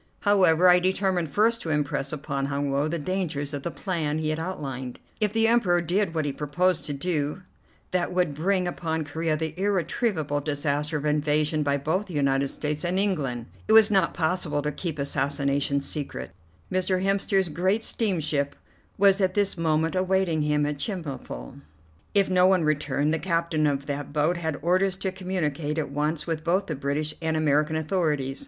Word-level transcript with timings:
However, 0.21 0.67
I 0.67 0.79
determined 0.79 1.29
first 1.29 1.61
to 1.61 1.69
impress 1.69 2.11
upon 2.11 2.47
Hun 2.47 2.71
Woe 2.71 2.87
the 2.87 2.97
dangers 2.97 3.53
of 3.53 3.61
the 3.61 3.69
plan 3.69 4.17
he 4.17 4.29
had 4.29 4.39
outlined. 4.39 4.99
If 5.19 5.31
the 5.31 5.47
Emperor 5.47 5.79
did 5.79 6.15
what 6.15 6.25
he 6.25 6.33
proposed 6.33 6.85
to 6.85 6.93
do, 6.93 7.43
that 7.91 8.11
would 8.11 8.33
bring 8.33 8.67
upon 8.67 9.05
Corea 9.05 9.37
the 9.37 9.53
irretrievable 9.59 10.39
disaster 10.39 10.97
of 10.97 11.05
invasion 11.05 11.61
by 11.61 11.77
both 11.77 12.07
the 12.07 12.15
United 12.15 12.47
States 12.47 12.83
and 12.83 12.97
England. 12.97 13.45
It 13.67 13.73
was 13.73 13.91
not 13.91 14.15
possible 14.15 14.63
to 14.63 14.71
keep 14.71 14.97
assassinations 14.97 15.87
secret. 15.87 16.31
Mr. 16.71 17.03
Hemster's 17.03 17.49
great 17.49 17.83
steamship 17.83 18.55
was 18.97 19.21
at 19.21 19.35
this 19.35 19.55
moment 19.55 19.93
awaiting 19.95 20.41
him 20.41 20.65
at 20.65 20.79
Chemulpo. 20.79 21.61
If 22.15 22.27
no 22.27 22.47
one 22.47 22.63
returned, 22.63 23.13
the 23.13 23.19
captain 23.19 23.67
of 23.67 23.85
that 23.85 24.11
boat 24.11 24.37
had 24.37 24.57
orders 24.63 24.95
to 24.95 25.11
communicate 25.11 25.77
at 25.77 25.91
once 25.91 26.25
with 26.25 26.43
both 26.43 26.65
the 26.65 26.73
British 26.75 27.13
and 27.21 27.35
the 27.35 27.41
American 27.41 27.75
authorities. 27.75 28.39